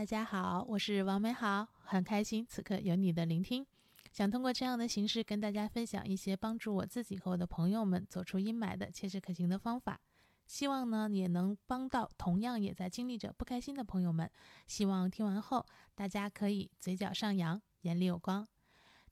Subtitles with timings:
[0.00, 3.66] 大家好，我是王美好，很开心此刻有你的聆听。
[4.10, 10.00] 想通过这样的形式跟大家分享一些帮助我自己和我的朋友们走出阴霾的切实可行的方法，
[10.46, 14.30] 希望呢也能帮到同样也在经历着不开心的朋友们。
[14.66, 18.48] 希望听完后大家可以嘴角上扬，眼里有光。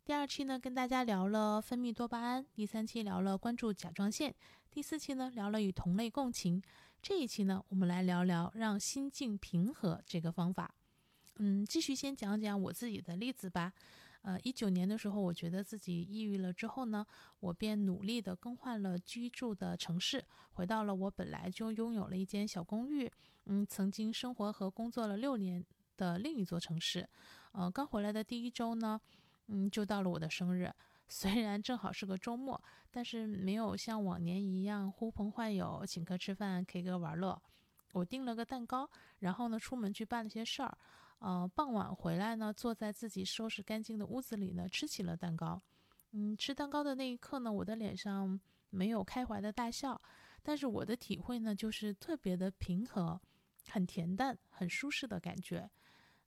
[0.07, 4.34] 第二期呢跟大家聊了分泌多巴胺，第三期聊了关注甲状腺，
[4.70, 6.62] 第四期呢聊了与同类共情。
[7.02, 10.75] 这一期呢，我们来聊聊让心境平和这个方法。
[11.39, 13.72] 嗯，继续先讲讲我自己的例子吧。
[14.22, 17.07] 呃，一九年的时候，我觉得自己抑郁了之后呢，
[17.39, 20.22] 我便努力的更换了居住的城市，
[20.53, 23.11] 回到了我本来就拥有了一间小公寓，
[23.46, 25.64] 嗯，曾经生活和工作了六年
[25.96, 27.08] 的另一座城市。
[27.52, 29.00] 呃，刚回来的第一周呢，
[29.46, 30.71] 嗯，就到了我的生日。
[31.07, 37.41] 虽然正好是个周末，但是没有像往年一样呼朋唤友、请客吃饭、K 歌玩乐。
[37.92, 40.77] 我订了个蛋糕，然后呢出门去办了些事儿。
[41.19, 45.61] 呃，傍晚回来呢，坐在自己收拾干净的屋子里呢，吃起了蛋糕。
[46.12, 50.00] 嗯，吃蛋糕的那一刻呢，我的脸上没有开怀的大笑，
[50.42, 53.20] 但是我的体会呢，就是特别的平和，
[53.69, 55.69] 很恬淡、很舒适的感觉。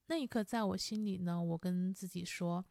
[0.07, 2.65] 那一刻，在我心里呢，我跟自己说。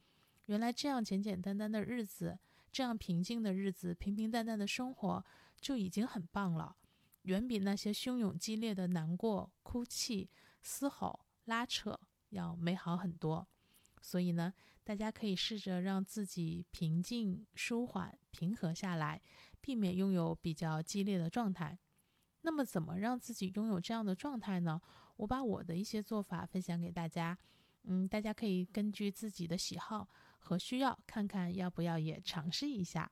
[0.47, 2.39] 原来这样简简单单的日子，
[2.71, 5.25] 这样平静的日子，平平淡淡的生活
[5.61, 6.77] 就已经很棒了，
[7.23, 10.29] 远比那些汹涌激烈的难过、哭泣、
[10.61, 11.99] 嘶吼、拉扯
[12.31, 13.47] 要美好很多。
[14.03, 19.21] 所以呢，大家可以试着让自己平静、舒缓、平和下来，
[19.61, 21.79] 避免拥有比较激烈的状态。
[22.41, 24.81] 那么，怎么让自己拥有这样的状态呢？
[25.17, 27.37] 我把我的一些做法分享给大家。
[27.83, 30.09] 嗯，大家可以根据自己的喜好
[30.39, 33.11] 和需要，看看要不要也尝试一下。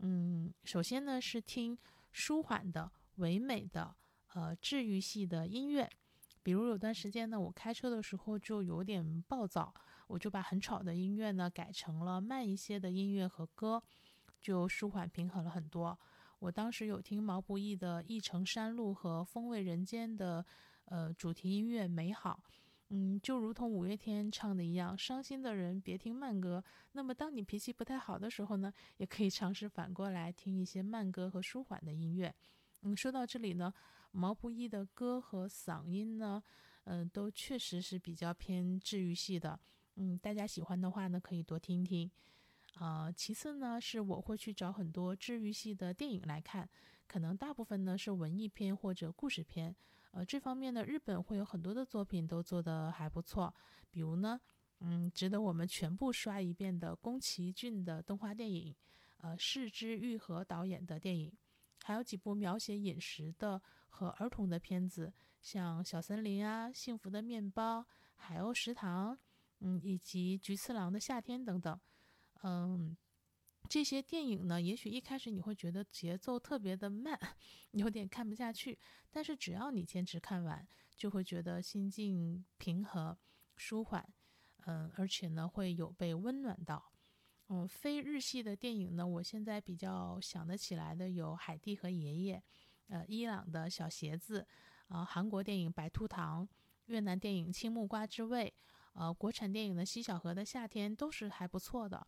[0.00, 1.78] 嗯，首先呢是听
[2.12, 3.94] 舒缓的、唯美的、
[4.34, 5.90] 呃治愈系的音乐。
[6.42, 9.74] 比如有段时间呢，我开车的时候就有点暴躁，
[10.06, 13.82] 我就把很吵的音乐呢改成了慢一些的音乐和歌，
[14.40, 15.98] 就舒缓平衡了很多。
[16.38, 20.44] 我当时有听毛不易的《一程山路》和《风味人间》的
[20.86, 22.40] 呃主题音乐《美好》。
[22.92, 26.64] 嗯，就如同五月天唱的一样，伤心的人别听慢歌。
[26.90, 32.34] 那么，当你脾气不太好的时候呢，也可以尝试反过来听一些慢歌和舒缓的音乐。
[32.82, 33.72] 嗯，说到这里呢，
[34.10, 36.42] 毛不易的歌和嗓音呢，
[36.84, 39.58] 嗯，都确实是比较偏治愈系的。
[39.96, 42.10] 嗯，大家喜欢的话呢，可以多听听。
[42.74, 46.68] 啊，其次呢，是我会去找很多治愈系的电影来看，
[47.06, 49.74] 可能大部分呢是文艺片或者故事片。
[50.12, 53.54] 呃，这方面呢，日本会有很多的作品都做得还不错，
[53.90, 54.40] 比如呢，
[54.80, 58.74] 嗯，值得我们全部刷一遍的宫崎骏的动画电影，
[59.18, 61.32] 呃，市之愈合导演的电影，
[61.84, 63.60] 还有几部描写饮食的
[63.90, 65.12] 和儿童的片子，
[65.42, 67.80] 像《小森林》啊，《幸福的面包》、
[68.14, 69.14] 《海鸥食堂》，
[69.58, 71.78] 嗯，以及《菊次郎的夏天》等等，
[72.42, 72.96] 嗯。
[73.68, 77.16] 这些电影呢，也许一开始你会觉得节奏特别的慢，
[77.72, 78.76] 有点看不下去。
[79.10, 83.16] 但是只要你坚持看完，就会觉得心境平和、
[83.56, 84.12] 舒缓，
[84.64, 86.90] 嗯，而且呢会有被温暖到。
[87.48, 92.38] 嗯，非日系的电影呢，我现在比较想得起来的有《海蒂和爷爷》，
[92.90, 94.46] 呃，伊朗的小鞋子，
[94.88, 96.46] 啊，韩国电影《白兔糖》，
[96.86, 98.52] 越南电影《青木瓜之味》，
[99.00, 102.06] 呃，国产电影的《西小河的夏天》都是还不错的。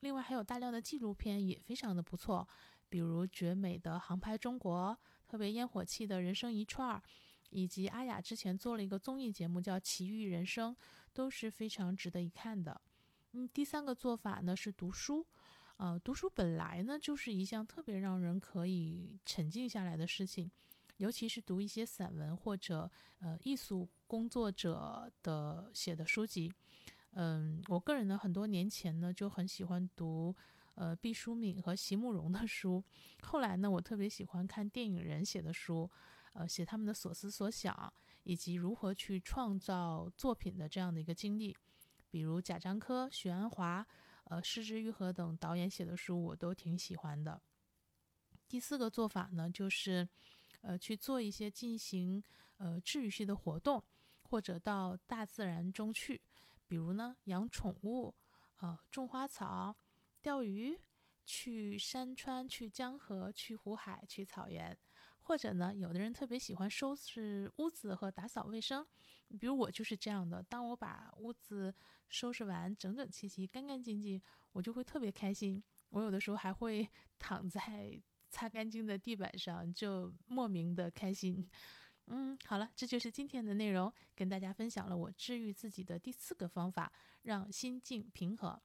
[0.00, 2.46] 另外还有大量的纪录片也非常的不错，
[2.88, 4.96] 比如绝美的航拍中国，
[5.26, 7.02] 特别烟火气的人生一串儿，
[7.50, 10.74] 以及阿雅之前做了一个综艺节目叫《奇遇人生》，
[11.12, 12.80] 都是非常值得一看的。
[13.32, 15.26] 嗯，第三个做法呢是读书，
[15.78, 20.50] 呃，读书本来呢就是一项特别让人可以沉静下来的事情，
[20.96, 22.90] 尤其是读一些散文或者
[23.20, 26.52] 呃艺术工作者的写的书籍。
[27.12, 30.34] 嗯，我个人呢，很多年前呢就很喜欢读，
[30.74, 32.82] 呃，毕淑敏和席慕容的书。
[33.22, 35.88] 后来呢，我特别喜欢看电影人写的书，
[36.32, 37.92] 呃，写他们的所思所想，
[38.24, 41.56] 以及如何去创造作品的这样的一个经历。
[42.10, 43.86] 比如贾樟柯、许鞍华、
[44.28, 47.40] 呃，失之愈合等导演写的书，我都挺喜欢的。
[48.46, 50.08] 第四个做法呢，就是，
[50.60, 52.22] 呃，去做一些进行
[52.58, 53.82] 呃治愈系的活动，
[54.22, 56.22] 或者到大自然中去。
[56.66, 58.14] 比如呢，养宠物，
[58.58, 59.76] 呃，种花草，
[60.20, 60.78] 钓鱼，
[61.24, 64.76] 去山川，去江河，去湖海，去草原，
[65.28, 68.86] 或者呢，有的人特别喜欢收拾屋子和打扫卫生，
[69.38, 70.42] 比如我就是这样的。
[70.42, 71.74] 当我把屋子
[72.08, 74.18] 收拾完，整整齐齐，干干净净，
[74.52, 75.62] 我就会特别开心。
[75.90, 76.88] 我有的时候还会
[77.20, 81.46] 躺在擦干净的地板上，就莫名的开心。
[82.06, 86.90] 嗯，好了，这就是今天的内容，跟大家分享了我治愈自己的第四个方法，
[87.20, 88.58] 让心境平和。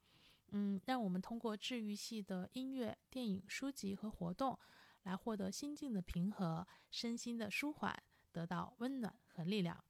[0.52, 4.58] 嗯，让我们通过治愈系的音乐、电影、书籍和活动，
[5.04, 7.96] 来获得心境的平和、身心的舒缓，
[8.32, 9.84] 得到温暖和力量。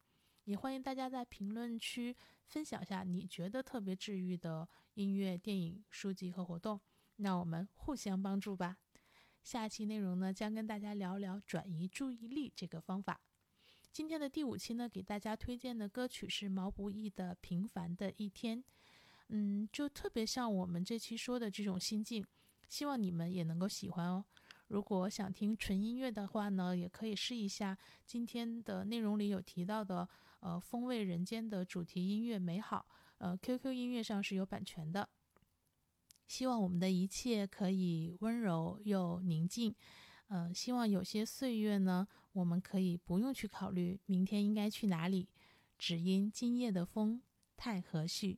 [0.45, 2.15] 也欢迎大家在评论区
[2.45, 6.81] 分享下你觉得特别治愈的音乐、电影、书籍和活动，
[7.15, 8.77] 那我们互相帮助吧。
[9.42, 13.21] 下期内容呢，将跟大家聊聊转移注意力这个方法。
[13.92, 18.57] 今天的第五期呢，给大家推荐的歌曲是毛不易的《平凡的一天》。
[19.30, 22.25] 嗯，就特别像我们这期说的这种心境，
[22.68, 24.25] 希望你们也能够喜欢哦。
[24.68, 30.07] 如果想听纯音乐的话呢，也可以试一下今天的内容里有提到的，
[30.39, 32.86] 呃，风味人间的主题音乐《美好》，
[33.19, 35.07] 呃，QQ 音乐上是有版权的。
[36.27, 39.75] 希望我们的一切可以温柔又宁静。
[40.30, 45.27] 嗯，希望有些岁月呢，我们可以不用去考虑明天应该去哪里，
[45.77, 47.21] 只因今夜的风
[47.56, 48.38] 太和煦。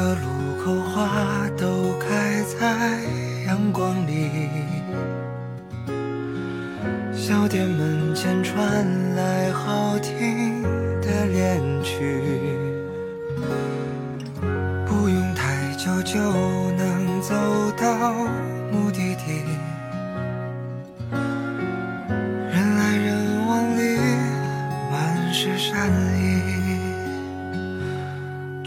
[0.00, 3.02] 个路口花都开在
[3.46, 4.48] 阳光里，
[7.12, 10.62] 小店门前传来好听
[11.02, 12.39] 的恋曲，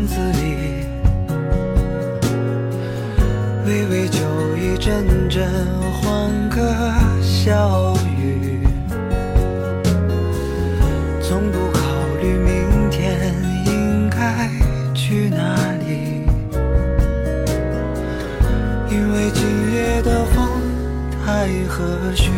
[0.00, 0.86] 院子里，
[3.66, 4.18] 微微酒
[4.56, 5.46] 意，阵阵
[5.92, 6.58] 欢歌
[7.20, 8.66] 笑语，
[11.20, 11.80] 从不考
[12.22, 13.34] 虑明天
[13.66, 14.48] 应该
[14.94, 15.54] 去哪
[15.86, 16.24] 里，
[18.90, 20.48] 因为今夜的风
[21.26, 22.30] 太和煦。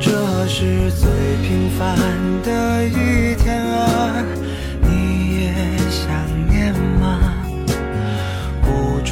[0.00, 0.10] 这
[0.48, 1.08] 是最
[1.46, 1.96] 平凡
[2.42, 4.24] 的一天啊，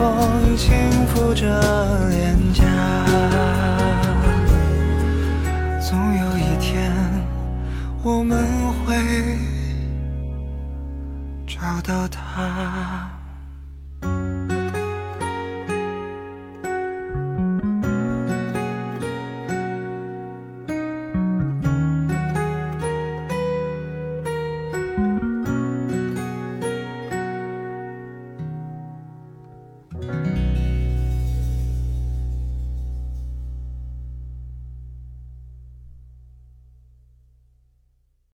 [0.00, 0.74] 风轻
[1.08, 1.44] 拂着
[2.08, 2.19] 脸。